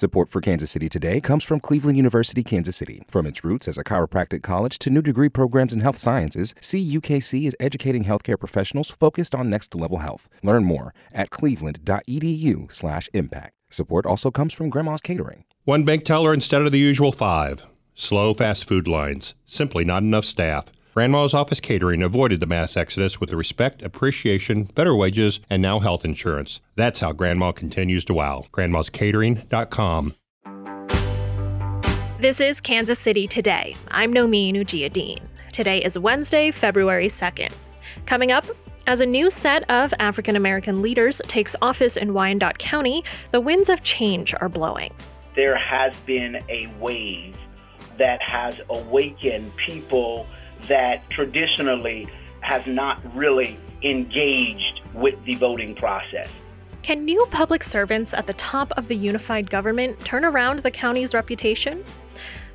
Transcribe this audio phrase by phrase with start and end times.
[0.00, 3.02] Support for Kansas City Today comes from Cleveland University, Kansas City.
[3.06, 7.46] From its roots as a chiropractic college to new degree programs in health sciences, CUKC
[7.46, 10.26] is educating healthcare professionals focused on next level health.
[10.42, 13.52] Learn more at cleveland.edu/impact.
[13.68, 15.44] Support also comes from Grandma's Catering.
[15.64, 17.62] One bank teller instead of the usual five.
[17.94, 19.34] Slow fast food lines.
[19.44, 20.72] Simply not enough staff.
[21.00, 25.78] Grandma's Office Catering avoided the mass exodus with the respect, appreciation, better wages, and now
[25.78, 26.60] health insurance.
[26.74, 28.44] That's how Grandma continues to wow.
[28.52, 30.14] Grandma'sCatering.com.
[32.18, 33.78] This is Kansas City Today.
[33.88, 35.20] I'm Nomin Dean.
[35.54, 37.50] Today is Wednesday, February 2nd.
[38.04, 38.44] Coming up,
[38.86, 43.70] as a new set of African American leaders takes office in Wyandotte County, the winds
[43.70, 44.92] of change are blowing.
[45.34, 47.34] There has been a wave
[47.96, 50.26] that has awakened people
[50.68, 52.08] that traditionally
[52.40, 56.28] has not really engaged with the voting process.
[56.82, 61.14] Can new public servants at the top of the unified government turn around the county's
[61.14, 61.84] reputation?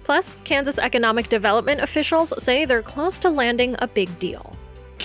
[0.04, 4.56] Plus, Kansas economic development officials say they're close to landing a big deal.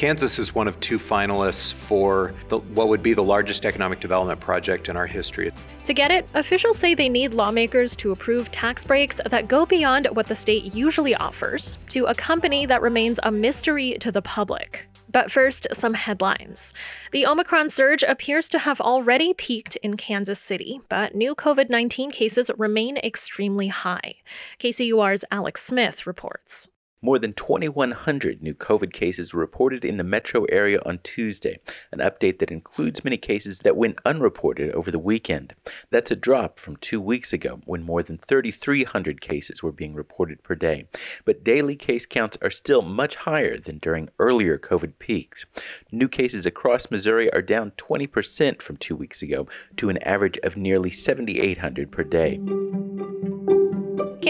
[0.00, 4.40] Kansas is one of two finalists for the, what would be the largest economic development
[4.40, 5.52] project in our history.
[5.84, 10.08] To get it, officials say they need lawmakers to approve tax breaks that go beyond
[10.12, 14.88] what the state usually offers to a company that remains a mystery to the public.
[15.12, 16.72] But first, some headlines.
[17.12, 22.10] The Omicron surge appears to have already peaked in Kansas City, but new COVID 19
[22.10, 24.14] cases remain extremely high.
[24.58, 26.68] KCUR's Alex Smith reports.
[27.02, 31.58] More than 2,100 new COVID cases were reported in the metro area on Tuesday,
[31.90, 35.54] an update that includes many cases that went unreported over the weekend.
[35.88, 40.42] That's a drop from two weeks ago when more than 3,300 cases were being reported
[40.42, 40.88] per day.
[41.24, 45.46] But daily case counts are still much higher than during earlier COVID peaks.
[45.90, 49.48] New cases across Missouri are down 20% from two weeks ago
[49.78, 52.38] to an average of nearly 7,800 per day.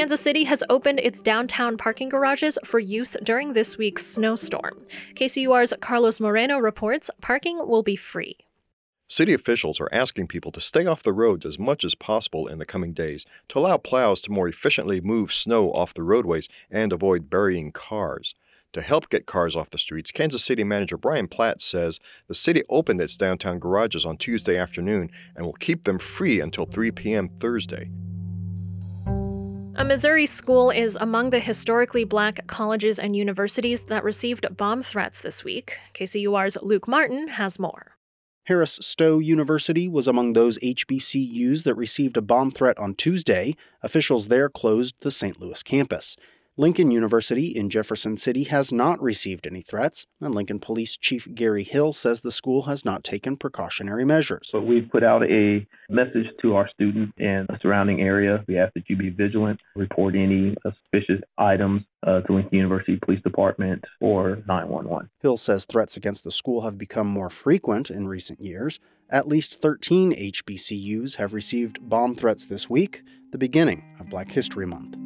[0.01, 4.81] Kansas City has opened its downtown parking garages for use during this week's snowstorm.
[5.15, 8.39] KCUR's Carlos Moreno reports parking will be free.
[9.09, 12.57] City officials are asking people to stay off the roads as much as possible in
[12.57, 16.95] the coming days to allow plows to more efficiently move snow off the roadways and
[16.95, 18.35] avoid burying cars.
[18.73, 22.63] To help get cars off the streets, Kansas City manager Brian Platt says the city
[22.71, 27.29] opened its downtown garages on Tuesday afternoon and will keep them free until 3 p.m.
[27.29, 27.91] Thursday.
[29.81, 35.23] A Missouri school is among the historically black colleges and universities that received bomb threats
[35.23, 35.79] this week.
[35.95, 37.97] KCUR's Luke Martin has more.
[38.45, 43.57] Harris Stowe University was among those HBCUs that received a bomb threat on Tuesday.
[43.83, 45.41] Officials there closed the St.
[45.41, 46.15] Louis campus.
[46.57, 51.63] Lincoln University in Jefferson City has not received any threats, and Lincoln Police Chief Gary
[51.63, 54.51] Hill says the school has not taken precautionary measures.
[54.53, 58.45] But we've put out a message to our students in the surrounding area.
[58.49, 63.23] We ask that you be vigilant, report any suspicious items uh, to Lincoln University Police
[63.23, 65.09] Department or 911.
[65.21, 68.81] Hill says threats against the school have become more frequent in recent years.
[69.09, 74.67] At least 13 HBCUs have received bomb threats this week, the beginning of Black History
[74.67, 74.97] Month.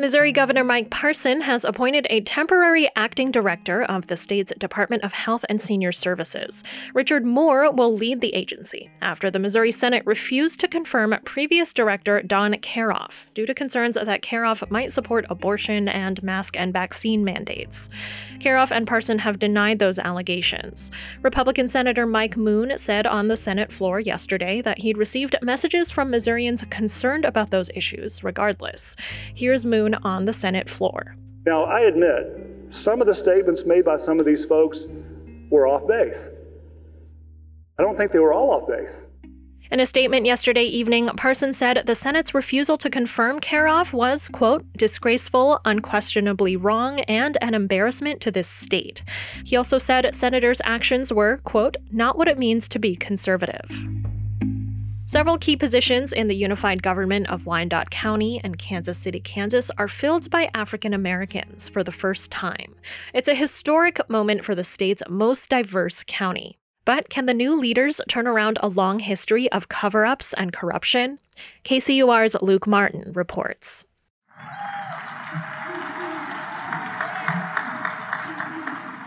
[0.00, 5.12] Missouri Governor Mike Parson has appointed a temporary acting director of the state's Department of
[5.12, 6.64] Health and Senior Services.
[6.94, 12.22] Richard Moore will lead the agency after the Missouri Senate refused to confirm previous director
[12.22, 17.90] Don Kauerauf due to concerns that Kauerauf might support abortion and mask and vaccine mandates.
[18.38, 20.90] Kauerauf and Parson have denied those allegations.
[21.20, 26.08] Republican Senator Mike Moon said on the Senate floor yesterday that he'd received messages from
[26.08, 28.96] Missourians concerned about those issues regardless.
[29.34, 31.16] Here's Moon on the Senate floor.
[31.46, 34.86] Now, I admit, some of the statements made by some of these folks
[35.50, 36.28] were off base.
[37.78, 39.02] I don't think they were all off base.
[39.72, 44.66] In a statement yesterday evening, Parson said the Senate's refusal to confirm Kauerauf was, quote,
[44.76, 49.04] disgraceful, unquestionably wrong, and an embarrassment to this state.
[49.44, 53.70] He also said senators' actions were, quote, not what it means to be conservative.
[55.10, 59.88] Several key positions in the unified government of Wyandotte County and Kansas City, Kansas are
[59.88, 62.76] filled by African Americans for the first time.
[63.12, 66.60] It's a historic moment for the state's most diverse county.
[66.84, 71.18] But can the new leaders turn around a long history of cover ups and corruption?
[71.64, 73.86] KCUR's Luke Martin reports.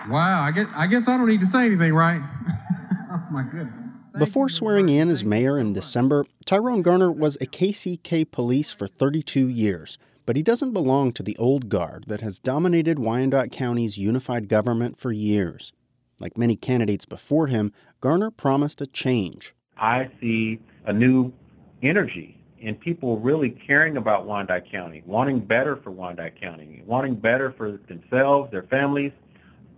[0.09, 2.19] Wow, I guess I guess I don't need to say anything, right?
[3.09, 3.82] oh my goodness.
[4.17, 9.47] Before swearing in as mayor in December, Tyrone Garner was a KCK police for 32
[9.47, 14.47] years, but he doesn't belong to the old guard that has dominated Wyandotte County's unified
[14.47, 15.73] government for years.
[16.19, 19.55] Like many candidates before him, Garner promised a change.
[19.77, 21.33] I see a new
[21.81, 27.51] energy and people really caring about Wyandotte County, wanting better for Wyandotte County, wanting better
[27.51, 29.11] for themselves, their families,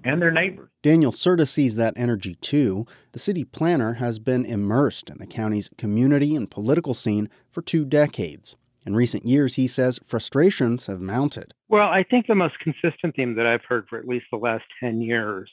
[0.06, 0.70] and their neighbors.
[0.84, 2.86] Daniel Serda sees that energy too.
[3.12, 7.84] The city planner has been immersed in the county's community and political scene for two
[7.84, 8.56] decades.
[8.86, 11.56] In recent years, he says frustrations have mounted.
[11.68, 14.66] Well, I think the most consistent theme that I've heard for at least the last
[14.80, 15.52] 10 years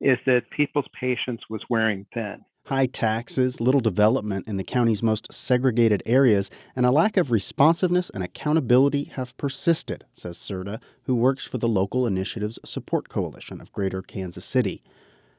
[0.00, 2.44] is that people's patience was wearing thin.
[2.68, 8.08] High taxes, little development in the county's most segregated areas, and a lack of responsiveness
[8.08, 13.70] and accountability have persisted, says Serda, who works for the Local Initiatives Support Coalition of
[13.70, 14.82] Greater Kansas City.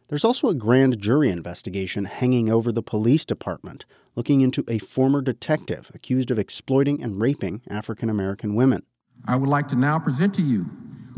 [0.08, 3.86] There's also a grand jury investigation hanging over the police department,
[4.16, 8.84] looking into a former detective accused of exploiting and raping African American women.
[9.28, 10.70] I would like to now present to you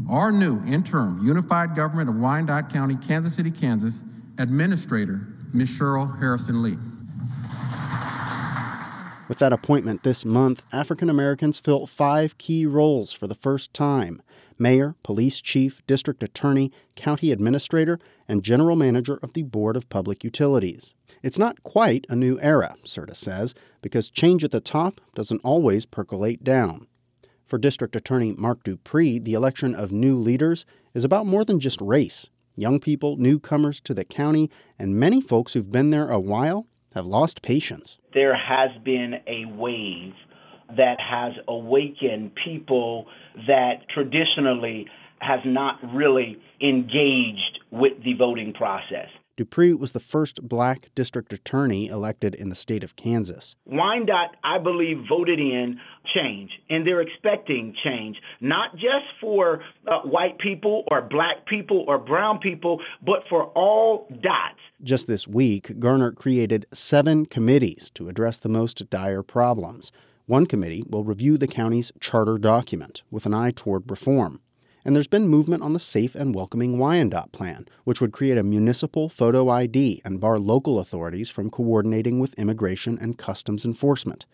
[0.10, 4.06] our new interim Unified Government of Wyandotte County, Kansas City, Kansas,
[4.38, 5.70] Administrator Ms.
[5.70, 6.78] Cheryl Harrison Lee.
[9.28, 14.22] With that appointment this month, African Americans fill five key roles for the first time
[14.60, 20.24] mayor, police chief, district attorney, county administrator, and general manager of the Board of Public
[20.24, 20.94] Utilities.
[21.22, 25.86] It's not quite a new era, Serda says, because change at the top doesn't always
[25.86, 26.88] percolate down.
[27.46, 31.80] For District Attorney Mark Dupree, the election of new leaders is about more than just
[31.82, 32.28] race.
[32.60, 34.50] Young people, newcomers to the county,
[34.80, 36.66] and many folks who've been there a while
[36.96, 38.00] have lost patience.
[38.14, 40.16] There has been a wave
[40.76, 43.08] that has awakened people
[43.48, 44.88] that traditionally
[45.20, 49.10] has not really engaged with the voting process.
[49.38, 53.56] Dupree was the first black district attorney elected in the state of Kansas.
[53.66, 60.40] Wyandotte, I believe, voted in change, and they're expecting change, not just for uh, white
[60.40, 64.60] people or black people or brown people, but for all dots.
[64.82, 69.92] Just this week, Garner created seven committees to address the most dire problems.
[70.26, 74.42] One committee will review the county's charter document with an eye toward reform.
[74.88, 78.44] And there's been movement on the Safe and Welcoming Wyandotte plan, which would create a
[78.44, 84.26] municipal photo ID and bar local authorities from coordinating with immigration and customs enforcement.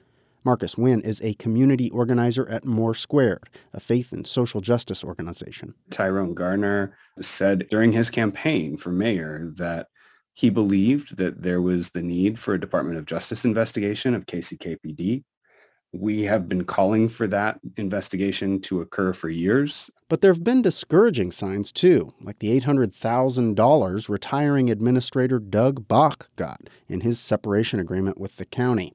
[0.44, 5.74] Marcus Wynn is a community organizer at More Squared, a faith and social justice organization.
[5.90, 9.88] Tyrone Garner said during his campaign for mayor that
[10.34, 15.24] he believed that there was the need for a Department of Justice investigation of KCKPD
[15.94, 19.92] we have been calling for that investigation to occur for years.
[20.10, 26.62] But there have been discouraging signs too, like the $800,000 retiring administrator Doug Bach got
[26.88, 28.94] in his separation agreement with the county.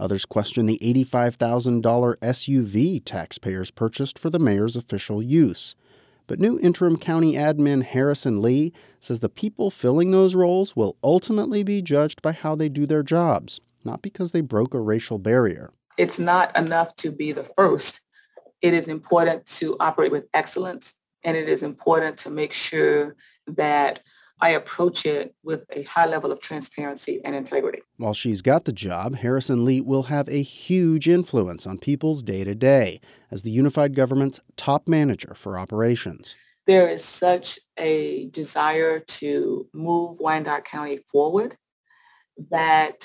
[0.00, 5.76] Others question the $85,000 SUV taxpayers purchased for the mayor's official use.
[6.26, 11.62] But new interim county admin Harrison Lee says the people filling those roles will ultimately
[11.62, 15.70] be judged by how they do their jobs, not because they broke a racial barrier
[15.96, 18.00] it's not enough to be the first.
[18.62, 20.94] It is important to operate with excellence,
[21.24, 23.16] and it is important to make sure
[23.46, 24.00] that
[24.42, 27.80] I approach it with a high level of transparency and integrity.
[27.98, 32.44] While she's got the job, Harrison Lee will have a huge influence on people's day
[32.44, 33.00] to day
[33.30, 36.34] as the unified government's top manager for operations.
[36.66, 41.56] There is such a desire to move Wyandotte County forward
[42.50, 43.04] that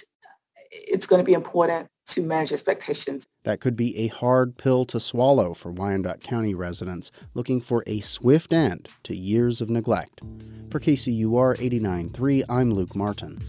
[0.72, 3.26] it's going to be important to manage expectations.
[3.44, 8.00] That could be a hard pill to swallow for Wyandotte County residents looking for a
[8.02, 10.22] swift end to years of neglect.
[10.70, 13.40] For KCUR 89.3, I'm Luke Martin.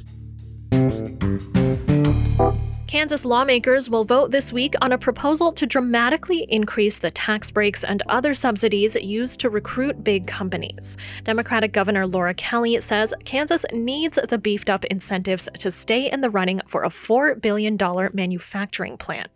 [2.86, 7.82] Kansas lawmakers will vote this week on a proposal to dramatically increase the tax breaks
[7.82, 10.96] and other subsidies used to recruit big companies.
[11.24, 16.30] Democratic Governor Laura Kelly says Kansas needs the beefed up incentives to stay in the
[16.30, 17.76] running for a $4 billion
[18.14, 19.32] manufacturing plant.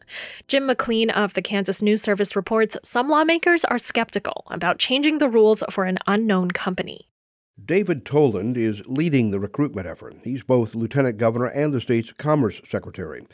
[0.46, 5.28] Jim McLean of the Kansas News Service reports some lawmakers are skeptical about changing the
[5.28, 7.09] rules for an unknown company.
[7.64, 10.16] David Toland is leading the recruitment effort.
[10.24, 13.26] He's both lieutenant governor and the state's commerce secretary.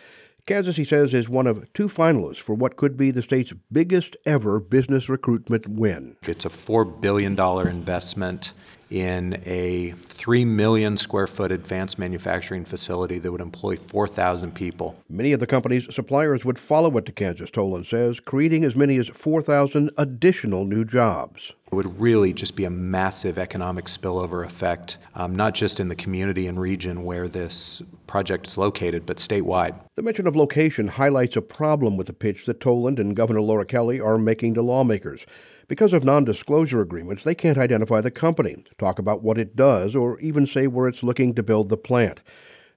[0.47, 4.17] Kansas, he says, is one of two finalists for what could be the state's biggest
[4.25, 6.17] ever business recruitment win.
[6.23, 8.53] It's a $4 billion investment
[8.89, 14.97] in a 3 million square foot advanced manufacturing facility that would employ 4,000 people.
[15.09, 18.99] Many of the company's suppliers would follow it to Kansas, Toland says, creating as many
[18.99, 21.55] as 4,000 additional new jobs.
[21.71, 25.97] It would really just be a massive economic spillover effect, um, not just in the
[25.97, 29.75] community and region where this project is located, but statewide.
[29.97, 33.67] The mention of location highlights a problem with the pitch that Toland and Governor Laura
[33.67, 35.27] Kelly are making to lawmakers.
[35.67, 39.97] Because of non disclosure agreements, they can't identify the company, talk about what it does,
[39.97, 42.21] or even say where it's looking to build the plant.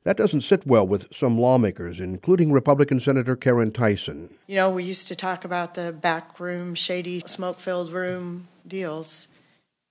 [0.03, 4.34] That doesn't sit well with some lawmakers, including Republican Senator Caryn Tyson.
[4.48, 9.27] You know, we used to talk about the back room, shady, smoke filled room deals,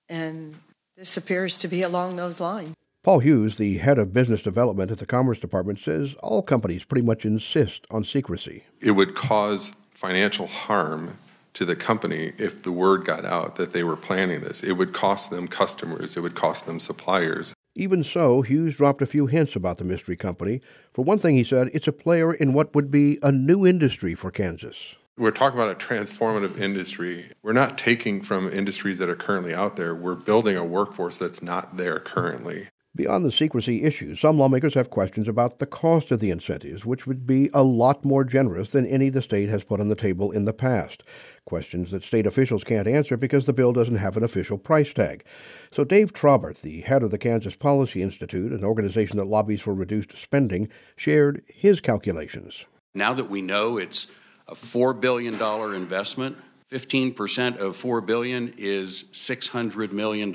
[0.07, 0.55] and
[0.97, 2.73] this appears to be along those lines.
[3.03, 7.05] Paul Hughes, the head of business development at the Commerce Department, says all companies pretty
[7.05, 8.63] much insist on secrecy.
[8.81, 11.17] It would cause financial harm
[11.53, 14.61] to the company if the word got out that they were planning this.
[14.61, 17.53] It would cost them customers, it would cost them suppliers.
[17.75, 20.59] Even so, Hughes dropped a few hints about the mystery company.
[20.93, 24.15] For one thing, he said it's a player in what would be a new industry
[24.15, 24.95] for Kansas.
[25.19, 27.33] We're talking about a transformative industry.
[27.43, 29.93] We're not taking from industries that are currently out there.
[29.93, 32.69] We're building a workforce that's not there currently.
[32.95, 37.05] Beyond the secrecy issue, some lawmakers have questions about the cost of the incentives, which
[37.05, 40.31] would be a lot more generous than any the state has put on the table
[40.31, 41.03] in the past.
[41.43, 45.25] Questions that state officials can't answer because the bill doesn't have an official price tag.
[45.69, 49.73] So Dave Trabert, the head of the Kansas Policy Institute, an organization that lobbies for
[49.73, 52.65] reduced spending, shared his calculations.
[52.95, 54.07] Now that we know it's
[54.49, 55.35] a $4 billion
[55.75, 56.37] investment,
[56.71, 60.31] 15% of 4 billion is $600 million.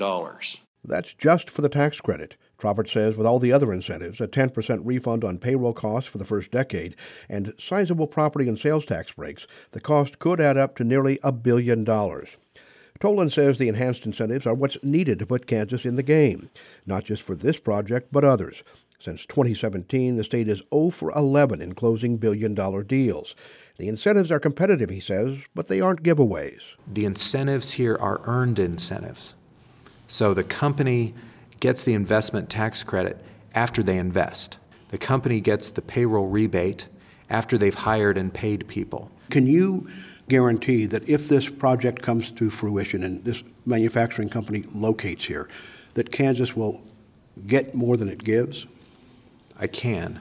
[0.83, 2.35] That's just for the tax credit.
[2.57, 6.25] Trabert says with all the other incentives, a 10% refund on payroll costs for the
[6.25, 6.95] first decade,
[7.27, 11.33] and sizable property and sales tax breaks, the cost could add up to nearly a
[11.33, 12.29] billion dollars.
[13.01, 16.49] Toland says the enhanced incentives are what's needed to put Kansas in the game,
[16.85, 18.63] not just for this project, but others.
[19.01, 23.35] Since 2017, the state is 0 for 11 in closing billion dollar deals.
[23.77, 26.61] The incentives are competitive, he says, but they aren't giveaways.
[26.87, 29.35] The incentives here are earned incentives.
[30.07, 31.13] So the company
[31.59, 34.57] gets the investment tax credit after they invest.
[34.89, 36.87] The company gets the payroll rebate
[37.29, 39.11] after they've hired and paid people.
[39.29, 39.89] Can you
[40.29, 45.49] guarantee that if this project comes to fruition and this manufacturing company locates here,
[45.95, 46.81] that Kansas will
[47.47, 48.67] get more than it gives?
[49.59, 50.19] I can.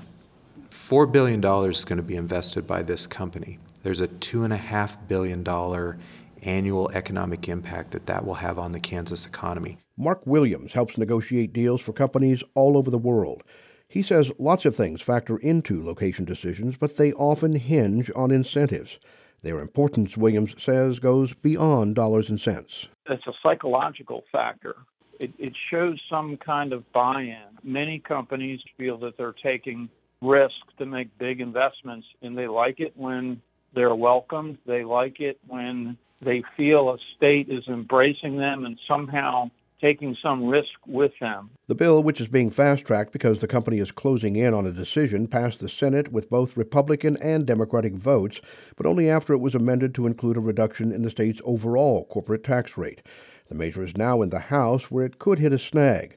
[0.84, 3.58] $4 billion is going to be invested by this company.
[3.82, 5.98] There's a $2.5 billion
[6.42, 9.78] annual economic impact that that will have on the Kansas economy.
[9.96, 13.42] Mark Williams helps negotiate deals for companies all over the world.
[13.88, 18.98] He says lots of things factor into location decisions, but they often hinge on incentives.
[19.40, 22.88] Their importance, Williams says, goes beyond dollars and cents.
[23.08, 24.74] It's a psychological factor.
[25.18, 27.58] It, it shows some kind of buy in.
[27.62, 29.88] Many companies feel that they're taking
[30.24, 33.40] risk to make big investments, and they like it when
[33.74, 34.58] they're welcomed.
[34.66, 39.50] They like it when they feel a state is embracing them and somehow
[39.80, 41.50] taking some risk with them.
[41.66, 44.72] The bill, which is being fast tracked because the company is closing in on a
[44.72, 48.40] decision, passed the Senate with both Republican and Democratic votes,
[48.76, 52.44] but only after it was amended to include a reduction in the state's overall corporate
[52.44, 53.02] tax rate.
[53.48, 56.16] The measure is now in the House, where it could hit a snag.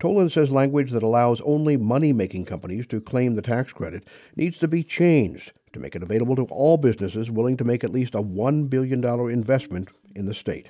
[0.00, 4.56] Toland says language that allows only money making companies to claim the tax credit needs
[4.58, 8.14] to be changed to make it available to all businesses willing to make at least
[8.14, 10.68] a $1 billion investment in the state.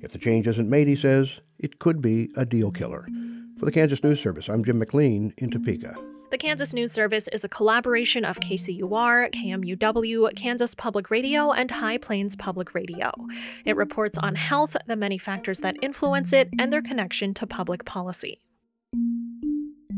[0.00, 3.06] If the change isn't made, he says, it could be a deal killer.
[3.58, 5.94] For the Kansas News Service, I'm Jim McLean in Topeka.
[6.30, 11.98] The Kansas News Service is a collaboration of KCUR, KMUW, Kansas Public Radio, and High
[11.98, 13.12] Plains Public Radio.
[13.66, 17.84] It reports on health, the many factors that influence it, and their connection to public
[17.84, 18.40] policy.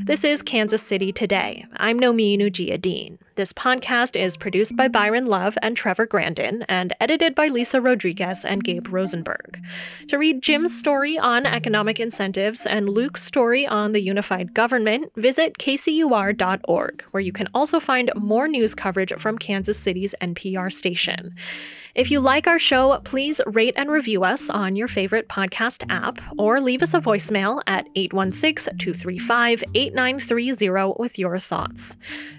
[0.06, 1.64] This is Kansas City Today.
[1.78, 3.16] I'm Nomin Ujiyediin.
[3.36, 8.44] This podcast is produced by Byron Love and Trevor Grandin and edited by Lisa Rodriguez
[8.44, 9.60] and Gabe Rosenberg.
[10.06, 15.58] To read Jim's story on economic incentives and Luke's story on the unified government, visit
[15.58, 21.34] kcur.org, where you can also find more news coverage from Kansas City's NPR station.
[21.96, 26.20] If you like our show, please rate and review us on your favorite podcast app
[26.38, 31.96] or leave us a voicemail at 816 235 8930 with your thoughts.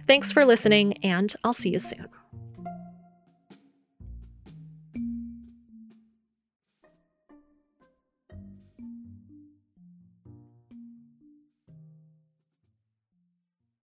[0.07, 2.07] Thanks for listening, and I'll see you soon.